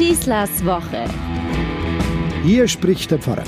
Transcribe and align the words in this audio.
Schießlers 0.00 0.64
Woche. 0.64 1.04
Hier 2.42 2.68
spricht 2.68 3.10
der 3.10 3.18
Pfarrer. 3.18 3.44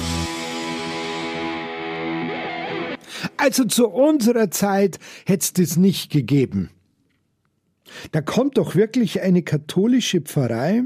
Also 3.38 3.64
zu 3.64 3.88
unserer 3.88 4.50
Zeit 4.50 4.98
hätte 5.24 5.44
es 5.44 5.52
das 5.54 5.76
nicht 5.78 6.12
gegeben. 6.12 6.68
Da 8.10 8.20
kommt 8.20 8.58
doch 8.58 8.74
wirklich 8.74 9.22
eine 9.22 9.42
katholische 9.42 10.20
Pfarrei 10.20 10.82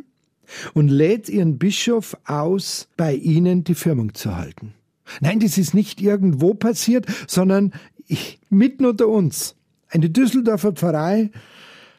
und 0.73 0.87
lädt 0.87 1.29
ihren 1.29 1.59
Bischof 1.59 2.17
aus, 2.27 2.87
bei 2.97 3.17
ihnen 3.17 3.65
die 3.65 3.75
Firmung 3.75 4.15
zu 4.15 4.37
halten. 4.37 4.73
Nein, 5.21 5.41
das 5.41 5.59
ist 5.59 5.75
nicht 5.75 6.01
irgendwo 6.01 6.55
passiert, 6.55 7.07
sondern 7.27 7.73
mitten 8.51 8.87
unter 8.87 9.09
uns. 9.09 9.57
Eine 9.89 10.11
Düsseldorfer 10.11 10.75
Pfarrei 10.75 11.33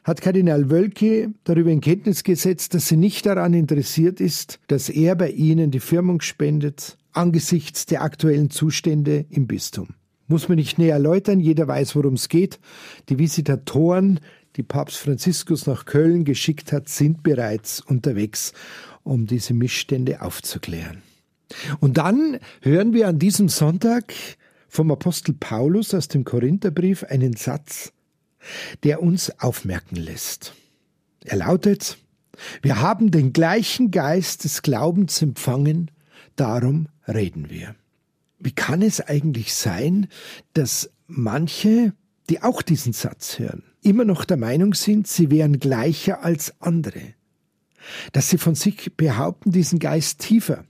hat 0.07 0.21
Kardinal 0.21 0.69
Wölke 0.69 1.33
darüber 1.43 1.69
in 1.69 1.81
Kenntnis 1.81 2.23
gesetzt, 2.23 2.73
dass 2.73 2.87
sie 2.87 2.95
nicht 2.95 3.25
daran 3.25 3.53
interessiert 3.53 4.21
ist, 4.21 4.57
dass 4.67 4.87
er 4.87 5.17
bei 5.17 5.31
ihnen 5.31 5.69
die 5.69 5.81
Firmung 5.81 6.21
spendet, 6.21 6.97
angesichts 7.11 7.85
der 7.85 8.03
aktuellen 8.03 8.49
Zustände 8.49 9.25
im 9.29 9.47
Bistum. 9.47 9.89
Muss 10.27 10.47
man 10.47 10.55
nicht 10.57 10.77
näher 10.77 10.93
erläutern, 10.93 11.41
jeder 11.41 11.67
weiß, 11.67 11.97
worum 11.97 12.13
es 12.13 12.29
geht. 12.29 12.57
Die 13.09 13.19
Visitatoren, 13.19 14.21
die 14.55 14.63
Papst 14.63 14.97
Franziskus 14.97 15.67
nach 15.67 15.83
Köln 15.83 16.23
geschickt 16.23 16.71
hat, 16.71 16.87
sind 16.87 17.21
bereits 17.21 17.81
unterwegs, 17.81 18.53
um 19.03 19.25
diese 19.25 19.53
Missstände 19.53 20.21
aufzuklären. 20.21 21.01
Und 21.81 21.97
dann 21.97 22.39
hören 22.61 22.93
wir 22.93 23.09
an 23.09 23.19
diesem 23.19 23.49
Sonntag 23.49 24.13
vom 24.69 24.89
Apostel 24.89 25.33
Paulus 25.33 25.93
aus 25.93 26.07
dem 26.07 26.23
Korintherbrief 26.23 27.03
einen 27.03 27.35
Satz, 27.35 27.91
der 28.83 29.01
uns 29.01 29.31
aufmerken 29.39 29.95
lässt. 29.95 30.53
Er 31.23 31.37
lautet, 31.37 31.97
wir 32.61 32.81
haben 32.81 33.11
den 33.11 33.33
gleichen 33.33 33.91
Geist 33.91 34.43
des 34.43 34.61
Glaubens 34.61 35.21
empfangen, 35.21 35.91
darum 36.35 36.87
reden 37.07 37.49
wir. 37.49 37.75
Wie 38.39 38.51
kann 38.51 38.81
es 38.81 39.01
eigentlich 39.01 39.53
sein, 39.53 40.07
dass 40.53 40.91
manche, 41.07 41.93
die 42.29 42.43
auch 42.43 42.61
diesen 42.61 42.93
Satz 42.93 43.39
hören, 43.39 43.63
immer 43.81 44.05
noch 44.05 44.25
der 44.25 44.37
Meinung 44.37 44.73
sind, 44.73 45.07
sie 45.07 45.31
wären 45.31 45.59
gleicher 45.59 46.23
als 46.23 46.53
andere? 46.61 47.13
Dass 48.11 48.29
sie 48.29 48.37
von 48.37 48.53
sich 48.53 48.95
behaupten, 48.95 49.51
diesen 49.51 49.79
Geist 49.79 50.19
tiefer, 50.19 50.65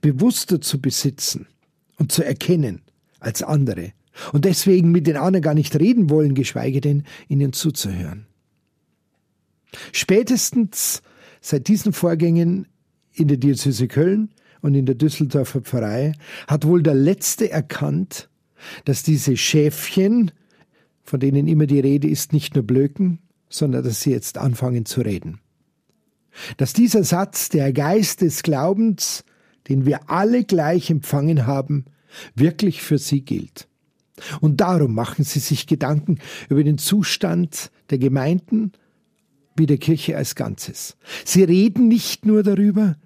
bewusster 0.00 0.60
zu 0.60 0.80
besitzen 0.80 1.46
und 1.96 2.12
zu 2.12 2.24
erkennen 2.24 2.82
als 3.18 3.42
andere 3.42 3.92
und 4.32 4.44
deswegen 4.44 4.90
mit 4.90 5.06
den 5.06 5.16
anderen 5.16 5.42
gar 5.42 5.54
nicht 5.54 5.78
reden 5.78 6.10
wollen, 6.10 6.34
geschweige 6.34 6.80
denn 6.80 7.04
ihnen 7.28 7.52
zuzuhören. 7.52 8.26
Spätestens 9.92 11.02
seit 11.40 11.68
diesen 11.68 11.92
Vorgängen 11.92 12.66
in 13.12 13.28
der 13.28 13.36
Diözese 13.36 13.88
Köln 13.88 14.30
und 14.62 14.74
in 14.74 14.86
der 14.86 14.94
Düsseldorfer 14.94 15.60
Pfarrei 15.60 16.12
hat 16.46 16.66
wohl 16.66 16.82
der 16.82 16.94
Letzte 16.94 17.50
erkannt, 17.50 18.28
dass 18.84 19.02
diese 19.02 19.36
Schäfchen, 19.36 20.32
von 21.02 21.20
denen 21.20 21.48
immer 21.48 21.66
die 21.66 21.80
Rede 21.80 22.08
ist, 22.08 22.32
nicht 22.32 22.54
nur 22.54 22.64
blöken, 22.64 23.20
sondern 23.48 23.84
dass 23.84 24.02
sie 24.02 24.10
jetzt 24.10 24.38
anfangen 24.38 24.84
zu 24.84 25.00
reden. 25.00 25.40
Dass 26.56 26.72
dieser 26.72 27.04
Satz, 27.04 27.48
der 27.48 27.72
Geist 27.72 28.20
des 28.20 28.42
Glaubens, 28.42 29.24
den 29.68 29.86
wir 29.86 30.10
alle 30.10 30.44
gleich 30.44 30.90
empfangen 30.90 31.46
haben, 31.46 31.86
wirklich 32.34 32.82
für 32.82 32.98
sie 32.98 33.22
gilt. 33.22 33.68
Und 34.40 34.60
darum 34.60 34.94
machen 34.94 35.24
sie 35.24 35.40
sich 35.40 35.66
Gedanken 35.66 36.18
über 36.48 36.64
den 36.64 36.78
Zustand 36.78 37.70
der 37.90 37.98
Gemeinden 37.98 38.72
wie 39.56 39.66
der 39.66 39.78
Kirche 39.78 40.16
als 40.16 40.34
Ganzes. 40.34 40.96
Sie 41.24 41.42
reden 41.42 41.88
nicht 41.88 42.24
nur 42.24 42.42
darüber, 42.42 42.96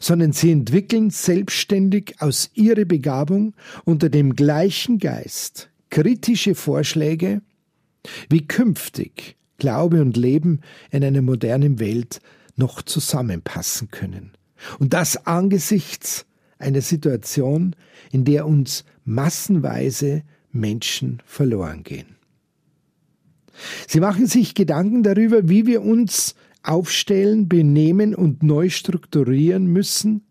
sondern 0.00 0.32
sie 0.32 0.50
entwickeln 0.50 1.10
selbstständig 1.10 2.16
aus 2.20 2.50
ihrer 2.54 2.84
Begabung 2.84 3.54
unter 3.84 4.08
dem 4.08 4.34
gleichen 4.34 4.98
Geist 4.98 5.70
kritische 5.90 6.54
Vorschläge, 6.54 7.42
wie 8.28 8.46
künftig 8.46 9.36
Glaube 9.58 10.00
und 10.00 10.16
Leben 10.16 10.60
in 10.90 11.04
einer 11.04 11.22
modernen 11.22 11.78
Welt 11.80 12.20
noch 12.56 12.82
zusammenpassen 12.82 13.90
können. 13.90 14.32
Und 14.78 14.94
das 14.94 15.26
angesichts 15.26 16.26
einer 16.58 16.80
Situation, 16.80 17.74
in 18.10 18.24
der 18.24 18.46
uns 18.46 18.84
massenweise 19.04 20.22
Menschen 20.52 21.22
verloren 21.24 21.82
gehen. 21.82 22.16
Sie 23.86 24.00
machen 24.00 24.26
sich 24.26 24.54
Gedanken 24.54 25.02
darüber, 25.02 25.48
wie 25.48 25.66
wir 25.66 25.82
uns 25.82 26.34
aufstellen, 26.62 27.48
benehmen 27.48 28.14
und 28.14 28.42
neu 28.42 28.68
strukturieren 28.70 29.66
müssen, 29.66 30.22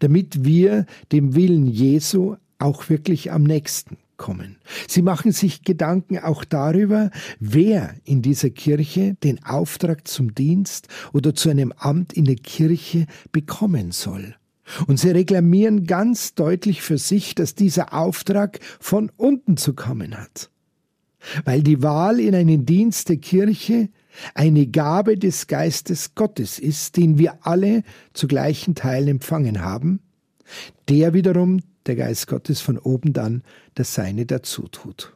damit 0.00 0.44
wir 0.44 0.86
dem 1.12 1.34
Willen 1.34 1.66
Jesu 1.66 2.36
auch 2.58 2.88
wirklich 2.88 3.32
am 3.32 3.44
nächsten 3.44 3.96
kommen. 4.16 4.56
Sie 4.86 5.00
machen 5.00 5.32
sich 5.32 5.62
Gedanken 5.64 6.18
auch 6.18 6.44
darüber, 6.44 7.10
wer 7.38 7.94
in 8.04 8.20
dieser 8.20 8.50
Kirche 8.50 9.16
den 9.24 9.42
Auftrag 9.44 10.06
zum 10.06 10.34
Dienst 10.34 10.88
oder 11.14 11.34
zu 11.34 11.48
einem 11.48 11.72
Amt 11.72 12.12
in 12.12 12.26
der 12.26 12.36
Kirche 12.36 13.06
bekommen 13.32 13.92
soll. 13.92 14.36
Und 14.86 14.98
sie 14.98 15.10
reklamieren 15.10 15.84
ganz 15.84 16.34
deutlich 16.34 16.82
für 16.82 16.98
sich, 16.98 17.34
dass 17.34 17.54
dieser 17.54 17.94
Auftrag 17.94 18.60
von 18.78 19.10
unten 19.16 19.56
zu 19.56 19.74
kommen 19.74 20.16
hat. 20.16 20.50
Weil 21.44 21.62
die 21.62 21.82
Wahl 21.82 22.18
in 22.20 22.34
einen 22.34 22.64
Dienst 22.64 23.08
der 23.08 23.18
Kirche 23.18 23.90
eine 24.34 24.66
Gabe 24.66 25.16
des 25.16 25.46
Geistes 25.46 26.14
Gottes 26.14 26.58
ist, 26.58 26.96
den 26.96 27.18
wir 27.18 27.46
alle 27.46 27.82
zu 28.12 28.26
gleichen 28.26 28.74
Teilen 28.74 29.08
empfangen 29.08 29.60
haben, 29.60 30.00
der 30.88 31.14
wiederum 31.14 31.60
der 31.86 31.96
Geist 31.96 32.26
Gottes 32.26 32.60
von 32.60 32.78
oben 32.78 33.12
dann 33.12 33.42
das 33.74 33.94
Seine 33.94 34.26
dazu 34.26 34.68
tut. 34.68 35.14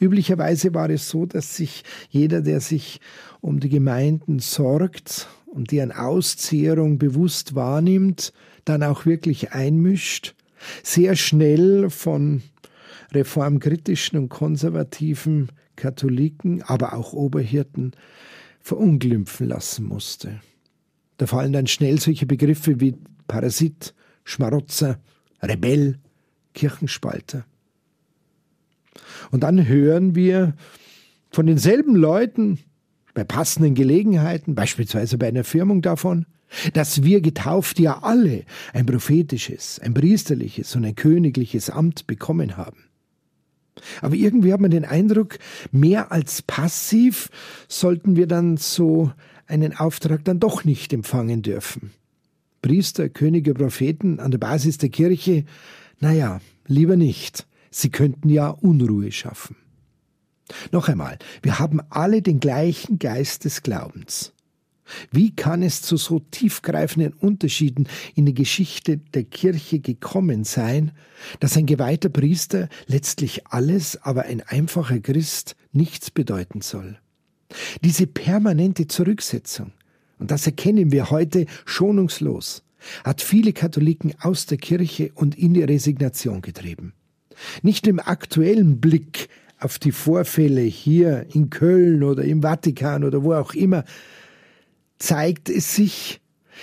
Üblicherweise 0.00 0.74
war 0.74 0.90
es 0.90 1.08
so, 1.08 1.26
dass 1.26 1.56
sich 1.56 1.82
jeder, 2.08 2.40
der 2.40 2.60
sich 2.60 3.00
um 3.40 3.58
die 3.58 3.68
Gemeinden 3.68 4.38
sorgt 4.38 5.28
und 5.50 5.72
deren 5.72 5.92
Auszehrung 5.92 6.98
bewusst 6.98 7.54
wahrnimmt, 7.54 8.32
dann 8.64 8.82
auch 8.82 9.06
wirklich 9.06 9.52
einmischt, 9.52 10.34
sehr 10.82 11.16
schnell 11.16 11.90
von 11.90 12.42
reformkritischen 13.12 14.18
und 14.18 14.28
konservativen 14.28 15.48
Katholiken, 15.76 16.62
aber 16.62 16.92
auch 16.94 17.12
Oberhirten 17.12 17.92
verunglimpfen 18.60 19.48
lassen 19.48 19.86
musste. 19.86 20.40
Da 21.16 21.26
fallen 21.26 21.52
dann 21.52 21.66
schnell 21.66 21.98
solche 21.98 22.26
Begriffe 22.26 22.80
wie 22.80 22.96
Parasit, 23.26 23.94
Schmarotzer, 24.24 24.98
Rebell, 25.42 25.98
Kirchenspalter. 26.54 27.44
Und 29.30 29.42
dann 29.42 29.66
hören 29.66 30.14
wir 30.14 30.54
von 31.30 31.46
denselben 31.46 31.94
Leuten 31.94 32.58
bei 33.18 33.24
passenden 33.24 33.74
Gelegenheiten, 33.74 34.54
beispielsweise 34.54 35.18
bei 35.18 35.26
einer 35.26 35.42
Firmung 35.42 35.82
davon, 35.82 36.24
dass 36.72 37.02
wir 37.02 37.20
getauft 37.20 37.80
ja 37.80 38.04
alle 38.04 38.44
ein 38.72 38.86
prophetisches, 38.86 39.80
ein 39.80 39.92
priesterliches 39.92 40.76
und 40.76 40.84
ein 40.84 40.94
königliches 40.94 41.68
Amt 41.68 42.06
bekommen 42.06 42.56
haben. 42.56 42.84
Aber 44.02 44.14
irgendwie 44.14 44.52
hat 44.52 44.60
man 44.60 44.70
den 44.70 44.84
Eindruck, 44.84 45.40
mehr 45.72 46.12
als 46.12 46.42
passiv 46.42 47.28
sollten 47.66 48.14
wir 48.14 48.28
dann 48.28 48.56
so 48.56 49.10
einen 49.48 49.76
Auftrag 49.76 50.24
dann 50.24 50.38
doch 50.38 50.62
nicht 50.62 50.92
empfangen 50.92 51.42
dürfen. 51.42 51.90
Priester, 52.62 53.08
Könige, 53.08 53.52
Propheten 53.52 54.20
an 54.20 54.30
der 54.30 54.38
Basis 54.38 54.78
der 54.78 54.90
Kirche, 54.90 55.44
naja, 55.98 56.40
lieber 56.68 56.94
nicht. 56.94 57.48
Sie 57.72 57.90
könnten 57.90 58.28
ja 58.28 58.50
Unruhe 58.50 59.10
schaffen. 59.10 59.56
Noch 60.72 60.88
einmal, 60.88 61.18
wir 61.42 61.58
haben 61.58 61.80
alle 61.90 62.22
den 62.22 62.40
gleichen 62.40 62.98
Geist 62.98 63.44
des 63.44 63.62
Glaubens. 63.62 64.32
Wie 65.10 65.34
kann 65.34 65.62
es 65.62 65.82
zu 65.82 65.96
so 65.96 66.18
tiefgreifenden 66.18 67.12
Unterschieden 67.12 67.88
in 68.14 68.24
der 68.24 68.34
Geschichte 68.34 68.96
der 68.96 69.24
Kirche 69.24 69.80
gekommen 69.80 70.44
sein, 70.44 70.92
dass 71.40 71.56
ein 71.56 71.66
geweihter 71.66 72.08
Priester 72.08 72.68
letztlich 72.86 73.46
alles, 73.48 74.02
aber 74.02 74.22
ein 74.22 74.40
einfacher 74.40 75.00
Christ 75.00 75.56
nichts 75.72 76.10
bedeuten 76.10 76.62
soll? 76.62 76.98
Diese 77.82 78.06
permanente 78.06 78.88
Zurücksetzung, 78.88 79.72
und 80.18 80.30
das 80.30 80.46
erkennen 80.46 80.92
wir 80.92 81.10
heute 81.10 81.46
schonungslos, 81.64 82.62
hat 83.04 83.20
viele 83.20 83.52
Katholiken 83.52 84.14
aus 84.20 84.46
der 84.46 84.58
Kirche 84.58 85.10
und 85.14 85.36
in 85.36 85.54
die 85.54 85.64
Resignation 85.64 86.42
getrieben. 86.42 86.92
Nicht 87.62 87.86
im 87.86 88.00
aktuellen 88.00 88.80
Blick 88.80 89.28
auf 89.58 89.78
die 89.78 89.92
Vorfälle 89.92 90.62
hier 90.62 91.26
in 91.34 91.50
Köln 91.50 92.02
oder 92.02 92.24
im 92.24 92.42
Vatikan 92.42 93.04
oder 93.04 93.24
wo 93.24 93.34
auch 93.34 93.54
immer, 93.54 93.84
zeigt 94.98 95.48
es 95.48 95.74
sich, 95.74 96.20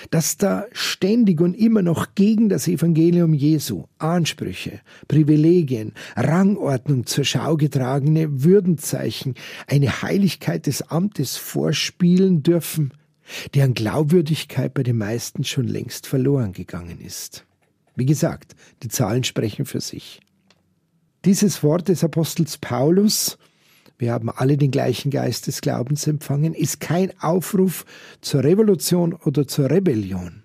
dass 0.09 0.37
da 0.37 0.65
ständig 0.71 1.41
und 1.41 1.53
immer 1.53 1.81
noch 1.81 2.15
gegen 2.15 2.49
das 2.49 2.67
Evangelium 2.67 3.33
Jesu 3.33 3.85
Ansprüche, 3.97 4.81
Privilegien, 5.07 5.93
Rangordnung 6.15 7.05
zur 7.05 7.23
Schau 7.23 7.55
getragene 7.55 8.43
Würdenzeichen 8.43 9.35
eine 9.67 10.01
Heiligkeit 10.01 10.67
des 10.67 10.81
Amtes 10.83 11.37
vorspielen 11.37 12.43
dürfen, 12.43 12.93
deren 13.53 13.73
Glaubwürdigkeit 13.73 14.73
bei 14.73 14.83
den 14.83 14.97
meisten 14.97 15.43
schon 15.43 15.67
längst 15.67 16.07
verloren 16.07 16.53
gegangen 16.53 16.99
ist. 16.99 17.45
Wie 17.95 18.05
gesagt, 18.05 18.55
die 18.83 18.89
Zahlen 18.89 19.23
sprechen 19.23 19.65
für 19.65 19.81
sich. 19.81 20.19
Dieses 21.25 21.63
Wort 21.63 21.87
des 21.87 22.03
Apostels 22.03 22.59
Paulus, 22.59 23.39
wir 23.97 24.13
haben 24.13 24.29
alle 24.29 24.57
den 24.57 24.69
gleichen 24.69 25.09
Geist 25.09 25.47
des 25.47 25.61
Glaubens 25.61 26.05
empfangen, 26.05 26.53
ist 26.53 26.79
kein 26.79 27.19
Aufruf 27.19 27.83
zur 28.21 28.43
Revolution 28.43 29.13
oder 29.13 29.47
zur 29.47 29.71
Rebellion, 29.71 30.43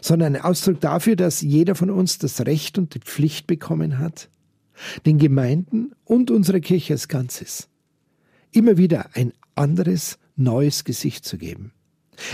sondern 0.00 0.36
ein 0.36 0.42
Ausdruck 0.42 0.80
dafür, 0.80 1.16
dass 1.16 1.40
jeder 1.40 1.74
von 1.74 1.90
uns 1.90 2.18
das 2.18 2.40
Recht 2.46 2.78
und 2.78 2.94
die 2.94 3.00
Pflicht 3.00 3.48
bekommen 3.48 3.98
hat, 3.98 4.28
den 5.06 5.18
Gemeinden 5.18 5.90
und 6.04 6.30
unserer 6.30 6.60
Kirche 6.60 6.94
als 6.94 7.08
Ganzes 7.08 7.68
immer 8.52 8.76
wieder 8.76 9.10
ein 9.14 9.32
anderes, 9.56 10.18
neues 10.36 10.84
Gesicht 10.84 11.24
zu 11.24 11.36
geben. 11.36 11.72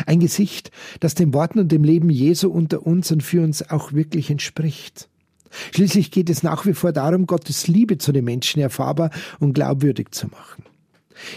Ein 0.04 0.20
Gesicht, 0.20 0.70
das 1.00 1.14
den 1.14 1.32
Worten 1.32 1.58
und 1.58 1.72
dem 1.72 1.84
Leben 1.84 2.10
Jesu 2.10 2.50
unter 2.50 2.86
uns 2.86 3.10
und 3.10 3.22
für 3.22 3.42
uns 3.42 3.68
auch 3.70 3.94
wirklich 3.94 4.30
entspricht. 4.30 5.08
Schließlich 5.74 6.10
geht 6.10 6.30
es 6.30 6.42
nach 6.42 6.66
wie 6.66 6.74
vor 6.74 6.92
darum, 6.92 7.26
Gottes 7.26 7.68
Liebe 7.68 7.98
zu 7.98 8.12
den 8.12 8.24
Menschen 8.24 8.60
erfahrbar 8.60 9.10
und 9.38 9.52
glaubwürdig 9.52 10.10
zu 10.12 10.28
machen. 10.28 10.64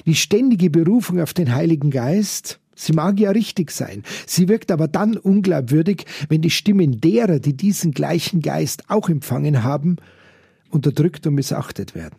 Die 0.06 0.16
ständige 0.16 0.70
Berufung 0.70 1.20
auf 1.20 1.34
den 1.34 1.54
Heiligen 1.54 1.92
Geist, 1.92 2.60
sie 2.76 2.94
mag 2.94 3.20
ja 3.20 3.32
richtig 3.32 3.72
sein, 3.72 4.04
sie 4.26 4.48
wirkt 4.48 4.72
aber 4.72 4.88
dann 4.88 5.18
unglaubwürdig, 5.18 6.06
wenn 6.30 6.42
die 6.42 6.50
Stimmen 6.50 7.00
derer, 7.02 7.40
die 7.40 7.56
diesen 7.56 7.92
gleichen 7.92 8.42
Geist 8.42 8.90
auch 8.90 9.10
empfangen 9.10 9.64
haben, 9.64 9.98
unterdrückt 10.70 11.28
und 11.28 11.36
missachtet 11.36 11.96
werden. 11.96 12.16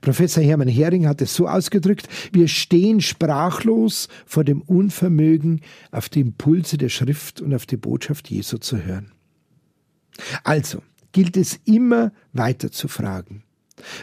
Professor 0.00 0.42
Hermann 0.42 0.68
Hering 0.68 1.06
hat 1.06 1.20
es 1.20 1.34
so 1.34 1.46
ausgedrückt, 1.46 2.08
wir 2.32 2.48
stehen 2.48 3.02
sprachlos 3.02 4.08
vor 4.24 4.42
dem 4.42 4.62
Unvermögen, 4.62 5.60
auf 5.90 6.08
die 6.08 6.20
Impulse 6.20 6.78
der 6.78 6.88
Schrift 6.88 7.42
und 7.42 7.54
auf 7.54 7.66
die 7.66 7.76
Botschaft 7.76 8.30
Jesu 8.30 8.56
zu 8.56 8.82
hören. 8.82 9.13
Also 10.42 10.82
gilt 11.12 11.36
es 11.36 11.58
immer 11.64 12.12
weiter 12.32 12.70
zu 12.70 12.88
fragen. 12.88 13.42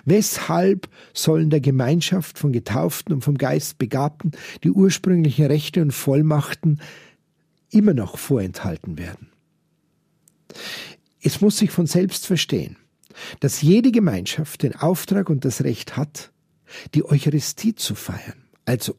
Weshalb 0.05 0.89
sollen 1.13 1.49
der 1.49 1.61
Gemeinschaft 1.61 2.37
von 2.37 2.51
Getauften 2.51 3.13
und 3.13 3.23
vom 3.23 3.37
Geist 3.37 3.77
Begabten 3.77 4.31
die 4.63 4.71
ursprünglichen 4.71 5.45
Rechte 5.45 5.81
und 5.81 5.91
Vollmachten 5.91 6.81
immer 7.69 7.93
noch 7.93 8.17
vorenthalten 8.17 8.97
werden? 8.97 9.29
Es 11.21 11.39
muss 11.39 11.57
sich 11.57 11.71
von 11.71 11.87
selbst 11.87 12.27
verstehen 12.27 12.75
dass 13.39 13.61
jede 13.61 13.91
Gemeinschaft 13.91 14.63
den 14.63 14.75
Auftrag 14.75 15.29
und 15.29 15.45
das 15.45 15.63
Recht 15.63 15.97
hat, 15.97 16.31
die 16.93 17.03
Eucharistie 17.03 17.75
zu 17.75 17.95
feiern, 17.95 18.43
also 18.65 18.95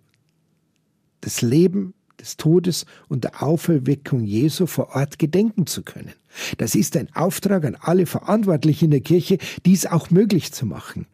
das 1.20 1.42
Leben 1.42 1.94
des 2.22 2.36
Todes 2.38 2.86
und 3.08 3.24
der 3.24 3.42
Auferweckung 3.42 4.24
Jesu 4.24 4.66
vor 4.66 4.94
Ort 4.94 5.18
gedenken 5.18 5.66
zu 5.66 5.82
können. 5.82 6.12
Das 6.56 6.74
ist 6.74 6.96
ein 6.96 7.14
Auftrag 7.14 7.64
an 7.64 7.76
alle 7.78 8.06
Verantwortlichen 8.06 8.86
in 8.86 8.90
der 8.92 9.00
Kirche, 9.00 9.38
dies 9.66 9.84
auch 9.86 10.10
möglich 10.10 10.52
zu 10.52 10.64
machen. 10.64 11.06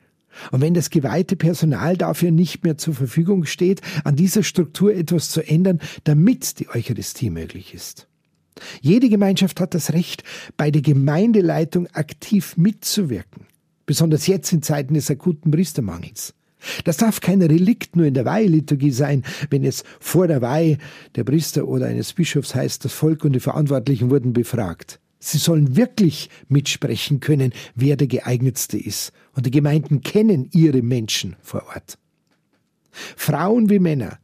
Und 0.52 0.60
wenn 0.60 0.74
das 0.74 0.90
geweihte 0.90 1.34
Personal 1.34 1.96
dafür 1.96 2.30
nicht 2.30 2.62
mehr 2.62 2.78
zur 2.78 2.94
Verfügung 2.94 3.44
steht, 3.44 3.80
an 4.04 4.14
dieser 4.14 4.44
Struktur 4.44 4.94
etwas 4.94 5.30
zu 5.30 5.44
ändern, 5.44 5.80
damit 6.04 6.60
die 6.60 6.68
Eucharistie 6.68 7.30
möglich 7.30 7.74
ist. 7.74 8.06
Jede 8.80 9.08
Gemeinschaft 9.08 9.60
hat 9.60 9.74
das 9.74 9.92
Recht, 9.92 10.22
bei 10.56 10.70
der 10.70 10.82
Gemeindeleitung 10.82 11.86
aktiv 11.88 12.56
mitzuwirken, 12.56 13.46
besonders 13.86 14.26
jetzt 14.26 14.52
in 14.52 14.62
Zeiten 14.62 14.94
des 14.94 15.10
akuten 15.10 15.50
Priestermangels. 15.50 16.34
Das 16.84 16.96
darf 16.96 17.20
kein 17.20 17.40
Relikt 17.42 17.96
nur 17.96 18.06
in 18.06 18.14
der 18.14 18.24
Weihliturgie 18.24 18.90
sein, 18.90 19.24
wenn 19.50 19.64
es 19.64 19.84
vor 20.00 20.26
der 20.26 20.42
Weihe 20.42 20.78
der 21.14 21.24
Priester 21.24 21.68
oder 21.68 21.86
eines 21.86 22.12
Bischofs 22.12 22.54
heißt, 22.54 22.84
das 22.84 22.92
Volk 22.92 23.24
und 23.24 23.32
die 23.32 23.40
Verantwortlichen 23.40 24.10
wurden 24.10 24.32
befragt. 24.32 25.00
Sie 25.20 25.38
sollen 25.38 25.76
wirklich 25.76 26.30
mitsprechen 26.48 27.20
können, 27.20 27.52
wer 27.74 27.96
der 27.96 28.06
geeignetste 28.06 28.78
ist. 28.78 29.12
Und 29.34 29.46
die 29.46 29.50
Gemeinden 29.50 30.00
kennen 30.00 30.48
ihre 30.52 30.82
Menschen 30.82 31.36
vor 31.42 31.64
Ort. 31.74 31.98
Frauen 33.16 33.68
wie 33.68 33.78
Männer 33.78 34.18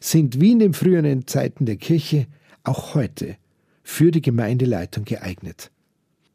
sind 0.00 0.40
wie 0.40 0.52
in 0.52 0.58
den 0.58 0.74
früheren 0.74 1.26
Zeiten 1.26 1.66
der 1.66 1.76
Kirche 1.76 2.26
auch 2.62 2.94
heute 2.94 3.36
für 3.82 4.10
die 4.10 4.22
Gemeindeleitung 4.22 5.04
geeignet. 5.04 5.70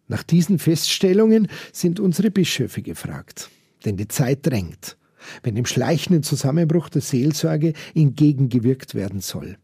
Nach 0.07 0.23
diesen 0.23 0.59
Feststellungen 0.59 1.47
sind 1.71 1.99
unsere 1.99 2.31
Bischöfe 2.31 2.81
gefragt, 2.81 3.49
denn 3.85 3.97
die 3.97 4.07
Zeit 4.07 4.45
drängt, 4.45 4.97
wenn 5.43 5.55
dem 5.55 5.65
schleichenden 5.65 6.23
Zusammenbruch 6.23 6.89
der 6.89 7.01
Seelsorge 7.01 7.73
entgegengewirkt 7.93 8.95
werden 8.95 9.21
soll. 9.21 9.57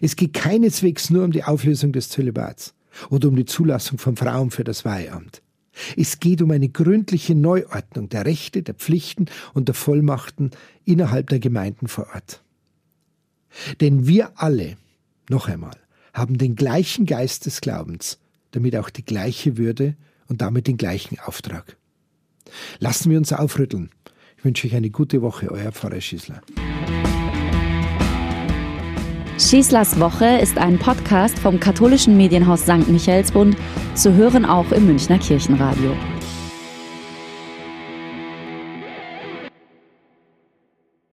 Es 0.00 0.16
geht 0.16 0.32
keineswegs 0.32 1.10
nur 1.10 1.24
um 1.24 1.32
die 1.32 1.44
Auflösung 1.44 1.92
des 1.92 2.08
Zölibats 2.08 2.74
oder 3.10 3.28
um 3.28 3.36
die 3.36 3.44
Zulassung 3.44 3.98
von 3.98 4.16
Frauen 4.16 4.50
für 4.50 4.64
das 4.64 4.84
Weihamt. 4.84 5.42
Es 5.96 6.20
geht 6.20 6.40
um 6.40 6.50
eine 6.50 6.68
gründliche 6.68 7.34
Neuordnung 7.34 8.08
der 8.08 8.24
Rechte, 8.24 8.62
der 8.62 8.74
Pflichten 8.74 9.26
und 9.52 9.68
der 9.68 9.74
Vollmachten 9.74 10.50
innerhalb 10.84 11.28
der 11.28 11.38
Gemeinden 11.38 11.88
vor 11.88 12.08
Ort. 12.14 12.42
Denn 13.80 14.06
wir 14.06 14.32
alle, 14.40 14.76
noch 15.28 15.48
einmal, 15.48 15.76
haben 16.14 16.38
den 16.38 16.56
gleichen 16.56 17.04
Geist 17.04 17.44
des 17.44 17.60
Glaubens, 17.60 18.18
damit 18.52 18.74
auch 18.76 18.88
die 18.88 19.04
gleiche 19.04 19.58
Würde 19.58 19.96
und 20.28 20.40
damit 20.40 20.66
den 20.66 20.78
gleichen 20.78 21.18
Auftrag. 21.18 21.76
Lassen 22.78 23.10
wir 23.10 23.18
uns 23.18 23.32
aufrütteln. 23.32 23.90
Ich 24.46 24.48
wünsche 24.48 24.68
euch 24.68 24.76
eine 24.76 24.90
gute 24.90 25.22
Woche, 25.22 25.50
euer 25.50 25.72
Pfarrer 25.72 26.00
Schießler. 26.00 26.40
Schießlers 29.40 29.98
Woche 29.98 30.38
ist 30.40 30.56
ein 30.56 30.78
Podcast 30.78 31.36
vom 31.36 31.58
katholischen 31.58 32.16
Medienhaus 32.16 32.60
St. 32.60 32.86
Michaelsbund, 32.86 33.56
zu 33.96 34.14
hören 34.14 34.44
auch 34.44 34.70
im 34.70 34.86
Münchner 34.86 35.18
Kirchenradio. 35.18 35.90